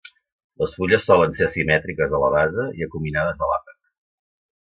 [0.61, 3.83] Les fulles solen ser asimètriques a la base i acuminades a l'àpex.